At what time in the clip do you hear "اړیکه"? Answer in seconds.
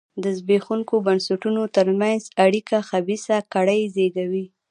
2.45-2.77